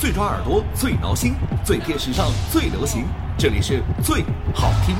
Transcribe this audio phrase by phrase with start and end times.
[0.00, 3.04] 最抓耳朵，最挠心，最贴时尚，最流行。
[3.36, 4.96] 这里是最好听。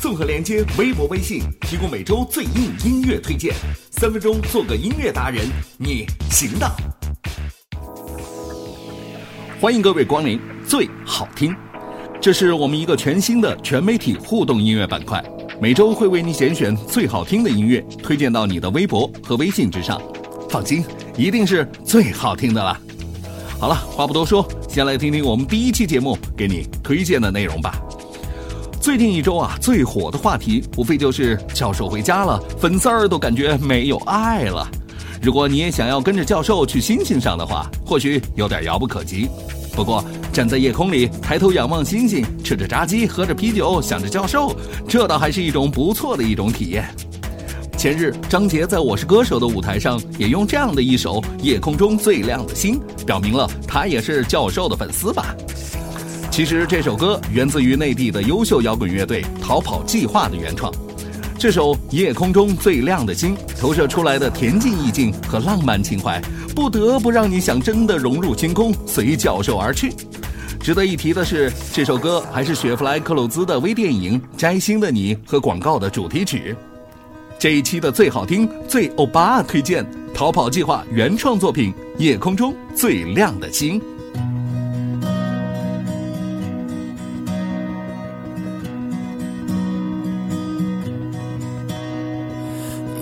[0.00, 3.54] 综合连接微博、微信，提供每周最硬音乐推荐，
[3.92, 5.46] 三分钟做个音乐达人，
[5.78, 6.68] 你行的。
[9.60, 11.54] 欢迎各位光临最好听，
[12.20, 15.22] 这是我们一个全新的全媒体互动音乐板块，
[15.60, 20.02] 每周会为你拣选最好听的音乐，推荐到你的微博和微信之上。
[20.48, 20.84] 放心，
[21.16, 22.76] 一定是最好听的啦。
[23.60, 27.78] 好了，话不多说，先来听听我们第一期节目给你推荐的内容吧。
[28.80, 34.66] 最近一周啊，最火的话题无非就是教授回家了，粉丝儿都感觉没有爱了。
[35.20, 39.28] 如果你也想要跟着教授去星星上的话，或许有点遥不可及。
[39.74, 40.02] 不过
[40.32, 44.56] 站在夜空里，抬头仰望星星，吃着炸鸡，喝着啤酒，想着教授，
[44.88, 46.88] 这倒还是一种不错的一种体验。
[47.80, 55.34] 前日，张杰在我是歌手的舞台上，也用这样的一首《夜空中最亮的星》，表明了他也是教授的粉丝吧。
[56.30, 60.70] 其实这首歌源自于内地的优秀摇滚乐队逃跑计划的原创。
[61.38, 66.20] 这首《夜空中最亮的星》投射出来的恬静意境和浪漫情怀，
[66.54, 69.90] 不得不让你想真的融入星空，随教授而去。
[70.60, 76.54] 值得一提的是，这首歌还是雪佛莱克鲁兹的微电影《摘星的你》和广告的主题曲。
[77.40, 83.80] 这一期的最好听、最欧巴推荐，逃跑计划原创作品《夜空中最亮的星》。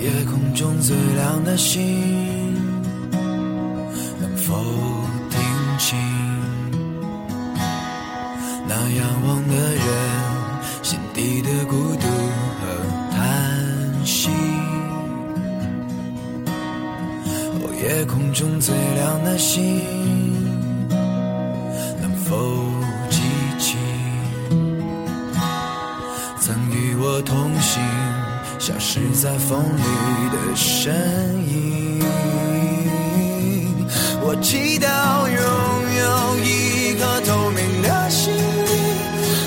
[0.01, 2.55] 夜空中最亮的星，
[4.21, 4.55] 能否
[5.31, 5.41] 听
[5.81, 5.99] 清
[8.69, 9.85] 那仰望的人
[10.85, 11.88] 心底的孤
[17.81, 19.81] 夜空中最亮的星，
[22.01, 22.37] 能否
[23.09, 23.21] 记
[23.59, 23.77] 起
[26.41, 27.81] 曾与我同行？
[28.59, 29.83] 消失在风里
[30.33, 30.93] 的身
[31.49, 32.03] 影。
[34.21, 34.87] 我祈祷
[35.31, 35.41] 拥
[35.99, 38.43] 有一颗透明的心灵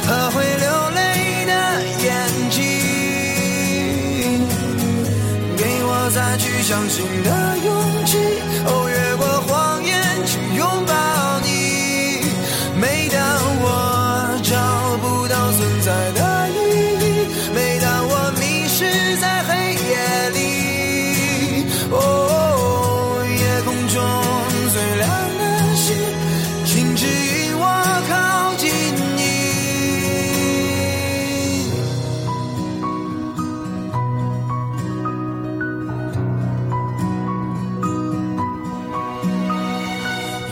[0.07, 1.51] 和会流泪的
[2.01, 2.09] 眼
[2.49, 2.59] 睛，
[5.57, 7.29] 给我再去相信的
[7.65, 7.80] 勇气。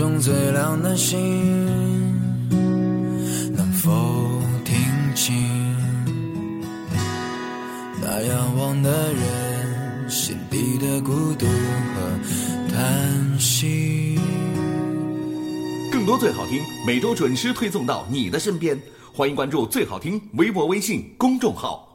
[0.00, 1.18] 中最亮的星，
[3.54, 3.90] 能否
[4.64, 4.74] 听
[5.14, 5.76] 清
[8.00, 14.18] 那仰望的人心底的孤独和叹息？
[15.92, 18.80] 更多最好听，每周准时推送到你的身边。
[19.12, 21.89] 欢迎关注最好听微博、微信公众号。